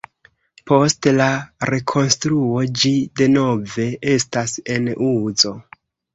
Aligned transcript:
Post 0.69 1.07
la 1.19 1.27
rekonstruo 1.71 2.63
ĝi 2.81 2.93
denove 3.23 3.87
estas 4.17 4.57
en 4.79 4.91
uzo. 5.13 5.55